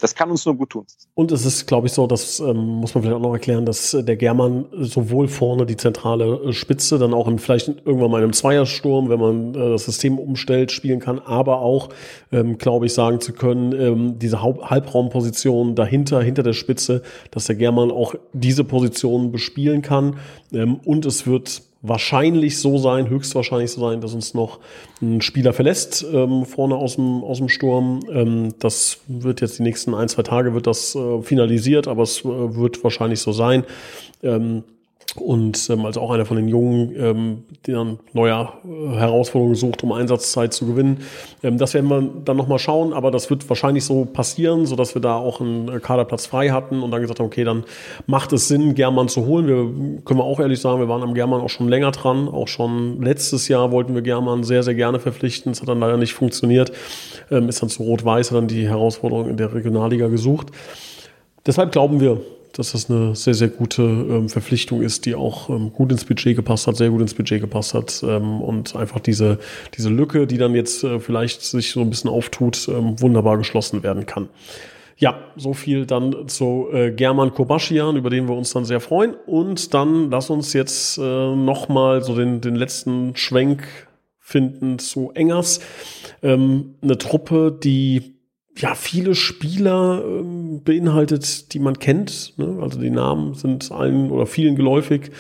[0.00, 0.86] Das kann uns nur gut tun.
[1.14, 3.94] Und es ist, glaube ich, so, das ähm, muss man vielleicht auch noch erklären, dass
[3.94, 8.18] äh, der German sowohl vorne die zentrale äh, Spitze, dann auch in, vielleicht irgendwann mal
[8.18, 11.90] in einem Zweiersturm, wenn man äh, das System umstellt, spielen kann, aber auch,
[12.32, 17.46] ähm, glaube ich, sagen zu können, ähm, diese Haupt Halbraumposition dahinter, hinter der Spitze, dass
[17.46, 20.16] der German auch diese Position bespielen kann.
[20.52, 24.58] Ähm, und es wird wahrscheinlich so sein, höchstwahrscheinlich so sein, dass uns noch
[25.00, 28.00] ein Spieler verlässt ähm, vorne aus dem, aus dem Sturm.
[28.10, 32.20] Ähm, das wird jetzt die nächsten ein, zwei Tage wird das äh, finalisiert, aber es
[32.20, 33.64] äh, wird wahrscheinlich so sein.
[34.22, 34.64] Ähm,
[35.16, 39.82] und ähm, als auch einer von den Jungen, ähm, die dann neue äh, Herausforderungen sucht,
[39.82, 40.98] um Einsatzzeit zu gewinnen.
[41.42, 44.94] Ähm, das werden wir dann nochmal schauen, aber das wird wahrscheinlich so passieren, so dass
[44.94, 47.64] wir da auch einen äh, Kaderplatz frei hatten und dann gesagt haben, okay, dann
[48.06, 49.46] macht es Sinn, German zu holen.
[49.46, 52.28] Wir können wir auch ehrlich sagen, wir waren am German auch schon länger dran.
[52.28, 55.52] Auch schon letztes Jahr wollten wir German sehr, sehr gerne verpflichten.
[55.52, 56.72] Es hat dann leider nicht funktioniert.
[57.30, 60.48] Ähm, ist dann zu Rot-Weiß, hat dann die Herausforderung in der Regionalliga gesucht.
[61.46, 62.20] Deshalb glauben wir,
[62.52, 66.36] dass das eine sehr, sehr gute ähm, Verpflichtung ist, die auch ähm, gut ins Budget
[66.36, 69.38] gepasst hat, sehr gut ins Budget gepasst hat ähm, und einfach diese,
[69.76, 73.82] diese Lücke, die dann jetzt äh, vielleicht sich so ein bisschen auftut, ähm, wunderbar geschlossen
[73.82, 74.28] werden kann.
[74.96, 79.14] Ja, so viel dann zu äh, German Kobaschian, über den wir uns dann sehr freuen.
[79.14, 83.66] Und dann lass uns jetzt äh, nochmal so den, den letzten Schwenk
[84.18, 85.60] finden zu Engers.
[86.22, 88.19] Ähm, eine Truppe, die
[88.56, 92.34] ja, viele Spieler ähm, beinhaltet, die man kennt.
[92.36, 92.58] Ne?
[92.60, 95.10] Also die Namen sind allen oder vielen geläufig.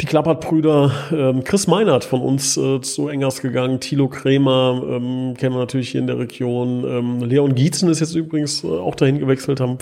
[0.00, 5.54] Die Klappert-Brüder, ähm, Chris Meinert von uns äh, zu Engers gegangen, Thilo Krämer ähm, kennen
[5.54, 6.84] wir natürlich hier in der Region.
[6.84, 9.76] Ähm, Leon Gietzen ist jetzt übrigens äh, auch dahin gewechselt, haben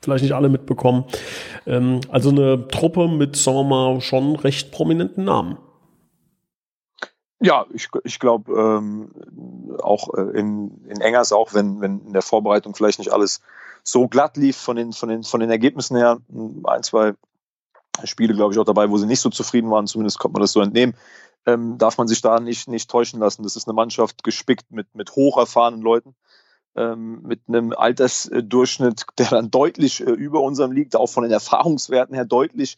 [0.00, 1.04] vielleicht nicht alle mitbekommen.
[1.66, 5.56] Ähm, also eine Truppe mit, sagen wir mal, schon recht prominenten Namen.
[7.42, 9.10] Ja, ich, ich glaube, ähm,
[9.82, 13.40] auch äh, in, in Engers, auch wenn, wenn in der Vorbereitung vielleicht nicht alles
[13.82, 16.18] so glatt lief von den, von den, von den Ergebnissen her,
[16.64, 17.14] ein, zwei
[18.04, 20.52] Spiele, glaube ich, auch dabei, wo sie nicht so zufrieden waren, zumindest konnte man das
[20.52, 20.94] so entnehmen,
[21.44, 23.42] ähm, darf man sich da nicht, nicht täuschen lassen.
[23.42, 26.14] Das ist eine Mannschaft gespickt mit, mit hocherfahrenen Leuten,
[26.76, 32.14] ähm, mit einem Altersdurchschnitt, der dann deutlich äh, über unserem liegt, auch von den Erfahrungswerten
[32.14, 32.76] her deutlich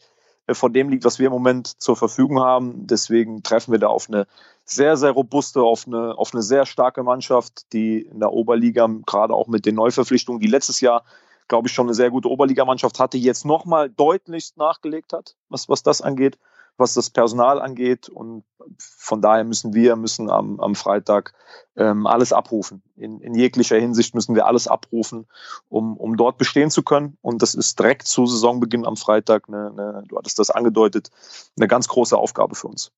[0.51, 2.87] von dem liegt, was wir im Moment zur Verfügung haben.
[2.87, 4.27] Deswegen treffen wir da auf eine
[4.63, 9.33] sehr, sehr robuste, auf eine, auf eine sehr starke Mannschaft, die in der Oberliga, gerade
[9.33, 11.03] auch mit den Neuverpflichtungen, die letztes Jahr,
[11.47, 15.83] glaube ich, schon eine sehr gute Oberligamannschaft hatte, jetzt nochmal deutlichst nachgelegt hat, was, was
[15.83, 16.37] das angeht
[16.77, 18.09] was das Personal angeht.
[18.09, 18.43] Und
[18.77, 21.33] von daher müssen wir müssen am, am Freitag
[21.75, 22.81] ähm, alles abrufen.
[22.95, 25.27] In, in jeglicher Hinsicht müssen wir alles abrufen,
[25.69, 27.17] um, um dort bestehen zu können.
[27.21, 31.11] Und das ist direkt zu Saisonbeginn am Freitag, eine, eine, du hattest das angedeutet,
[31.57, 32.91] eine ganz große Aufgabe für uns.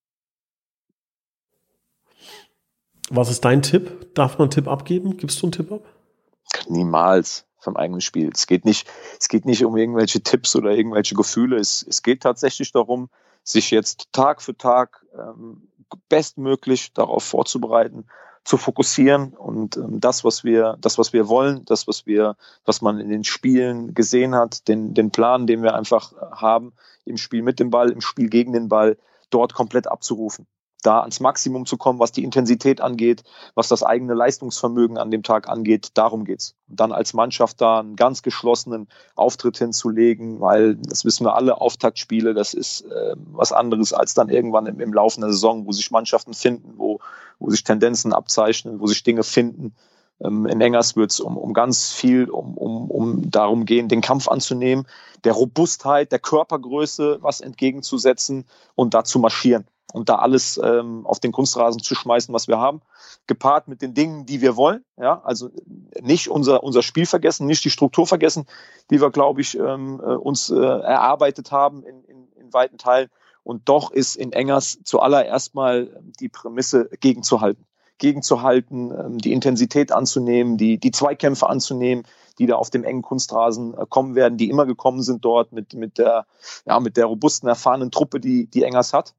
[3.09, 4.13] Was ist dein Tipp?
[4.15, 5.15] Darf man einen Tipp abgeben?
[5.17, 5.85] Gibst du einen Tipp ab?
[6.67, 8.29] Niemals vom eigenen Spiel.
[8.33, 8.87] Es geht nicht,
[9.19, 11.57] es geht nicht um irgendwelche Tipps oder irgendwelche Gefühle.
[11.57, 13.09] Es, es geht tatsächlich darum,
[13.43, 15.67] sich jetzt Tag für Tag ähm,
[16.09, 18.05] bestmöglich darauf vorzubereiten,
[18.43, 22.81] zu fokussieren und ähm, das, was wir, das, was wir wollen, das, was wir, was
[22.81, 26.73] man in den Spielen gesehen hat, den, den Plan, den wir einfach haben,
[27.05, 28.97] im Spiel mit dem Ball, im Spiel gegen den Ball,
[29.29, 30.47] dort komplett abzurufen
[30.83, 33.23] da ans Maximum zu kommen, was die Intensität angeht,
[33.55, 35.89] was das eigene Leistungsvermögen an dem Tag angeht.
[35.95, 36.55] Darum geht's.
[36.69, 41.59] Und dann als Mannschaft da einen ganz geschlossenen Auftritt hinzulegen, weil das wissen wir alle,
[41.59, 45.71] Auftaktspiele, das ist äh, was anderes als dann irgendwann im, im Laufe der Saison, wo
[45.71, 46.99] sich Mannschaften finden, wo,
[47.39, 49.75] wo sich Tendenzen abzeichnen, wo sich Dinge finden.
[50.21, 54.01] Ähm, in Engers wird es um, um ganz viel um, um, um darum gehen, den
[54.01, 54.85] Kampf anzunehmen,
[55.23, 61.19] der Robustheit, der Körpergröße was entgegenzusetzen und da zu marschieren und da alles ähm, auf
[61.19, 62.81] den Kunstrasen zu schmeißen, was wir haben,
[63.25, 64.83] gepaart mit den Dingen, die wir wollen.
[64.97, 65.49] Ja, also
[66.01, 68.45] nicht unser, unser Spiel vergessen, nicht die Struktur vergessen,
[68.91, 73.09] die wir, glaube ich, ähm, äh, uns äh, erarbeitet haben in, in, in weiten Teilen.
[73.43, 77.65] Und doch ist in Engers zuallererst mal die Prämisse gegenzuhalten.
[77.97, 82.03] Gegenzuhalten, ähm, die Intensität anzunehmen, die, die Zweikämpfe anzunehmen,
[82.39, 85.73] die da auf dem engen Kunstrasen äh, kommen werden, die immer gekommen sind dort mit,
[85.73, 86.25] mit, der,
[86.65, 89.15] ja, mit der robusten, erfahrenen Truppe, die, die Engers hat.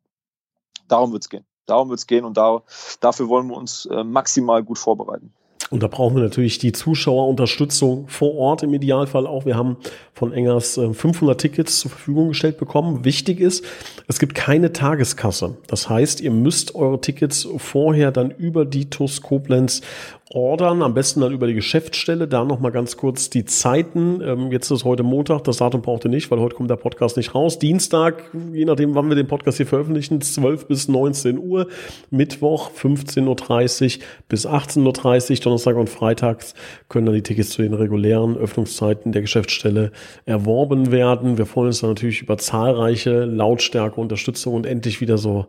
[0.88, 1.44] Darum wird es gehen.
[1.66, 2.62] Darum wird es gehen und da,
[3.00, 5.32] dafür wollen wir uns äh, maximal gut vorbereiten.
[5.70, 9.44] Und da brauchen wir natürlich die Zuschauerunterstützung vor Ort im Idealfall auch.
[9.44, 9.76] Wir haben
[10.14, 13.04] von Engers 500 äh, Tickets zur Verfügung gestellt bekommen.
[13.04, 13.64] Wichtig ist,
[14.06, 15.58] es gibt keine Tageskasse.
[15.66, 19.82] Das heißt, ihr müsst eure Tickets vorher dann über die TUS Koblenz
[20.30, 22.28] ordern, am besten dann über die Geschäftsstelle.
[22.28, 24.20] Da nochmal ganz kurz die Zeiten.
[24.20, 27.16] Ähm, jetzt ist heute Montag, das Datum braucht ihr nicht, weil heute kommt der Podcast
[27.16, 27.58] nicht raus.
[27.58, 31.68] Dienstag, je nachdem, wann wir den Podcast hier veröffentlichen, 12 bis 19 Uhr.
[32.10, 35.36] Mittwoch 15.30 Uhr bis 18.30 Uhr.
[35.38, 36.54] Donnerstag und Freitags
[36.88, 39.92] können dann die Tickets zu den regulären Öffnungszeiten der Geschäftsstelle
[40.26, 41.38] erworben werden.
[41.38, 45.46] Wir freuen uns dann natürlich über zahlreiche Lautstärke, Unterstützung und endlich wieder so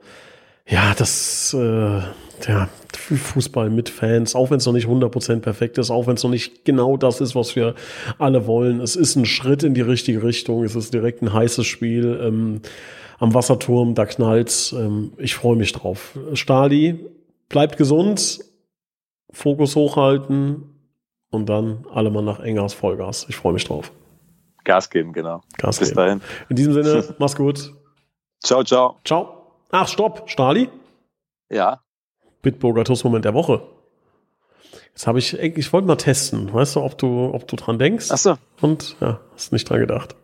[0.70, 2.02] ja, das, äh,
[2.48, 6.24] ja, Fußball mit Fans, auch wenn es noch nicht 100% perfekt ist, auch wenn es
[6.24, 7.76] noch nicht genau das ist, was wir
[8.18, 8.82] alle wollen.
[8.82, 10.64] Es ist ein Schritt in die richtige Richtung.
[10.64, 12.62] Es ist direkt ein heißes Spiel ähm,
[13.20, 14.72] am Wasserturm, da knallt's.
[14.72, 16.18] Ähm, ich freue mich drauf.
[16.34, 17.06] Stali,
[17.50, 18.40] bleibt gesund,
[19.32, 20.64] Fokus hochhalten
[21.32, 23.26] und dann alle mal nach Engers Vollgas.
[23.30, 23.92] Ich freue mich drauf.
[24.64, 25.42] Gas geben, genau.
[25.58, 25.98] Gas Bis geben.
[25.98, 26.22] dahin.
[26.50, 27.74] In diesem Sinne, mach's gut.
[28.44, 29.00] Ciao, ciao.
[29.04, 29.39] Ciao.
[29.72, 30.70] Ach, stopp, Stali?
[31.50, 31.82] Ja.
[32.42, 33.62] Bitburger Toastmoment der Woche.
[34.90, 36.52] Jetzt habe ich, ich wollte mal testen.
[36.54, 38.08] Weißt du, ob du, ob du dran denkst?
[38.10, 38.38] Ach so.
[38.62, 40.16] Und ja, hast nicht dran gedacht.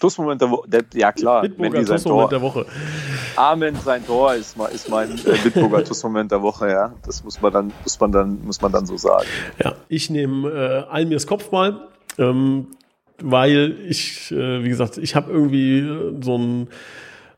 [0.00, 1.42] Toastmoment der Woche, ja klar.
[1.42, 2.66] Bitburger Toastmoment der Woche.
[3.36, 6.94] Amen, sein Tor ist, ist mein äh, Bitburger Toastmoment der Woche, ja.
[7.06, 9.26] Das muss man dann, muss man dann, muss man dann so sagen.
[9.62, 12.68] Ja, ich nehme äh, Almirs Kopfball, ähm,
[13.20, 16.68] weil ich, äh, wie gesagt, ich habe irgendwie äh, so ein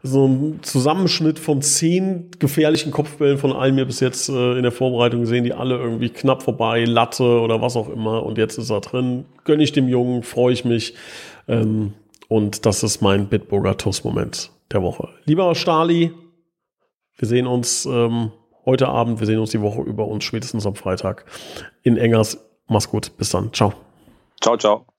[0.02, 4.72] so ein Zusammenschnitt von zehn gefährlichen Kopfbällen von allen mir bis jetzt äh, in der
[4.72, 8.24] Vorbereitung gesehen, die alle irgendwie knapp vorbei, Latte oder was auch immer.
[8.24, 9.26] Und jetzt ist er drin.
[9.44, 10.94] Gönne ich dem Jungen, freue ich mich.
[11.48, 11.92] Ähm,
[12.28, 15.08] und das ist mein Bitburger Tuss-Moment der Woche.
[15.24, 16.12] Lieber Stali,
[17.16, 18.32] wir sehen uns ähm,
[18.64, 21.26] heute Abend, wir sehen uns die Woche über uns spätestens am Freitag
[21.82, 22.38] in Engers.
[22.68, 23.52] Mach's gut, bis dann.
[23.52, 23.74] Ciao.
[24.40, 24.89] Ciao, ciao.